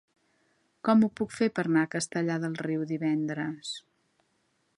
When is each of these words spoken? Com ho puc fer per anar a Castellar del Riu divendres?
Com 0.87 1.03
ho 1.03 1.09
puc 1.21 1.35
fer 1.35 1.49
per 1.59 1.67
anar 1.67 1.83
a 1.89 1.91
Castellar 1.97 2.39
del 2.47 2.59
Riu 2.65 2.87
divendres? 2.97 3.79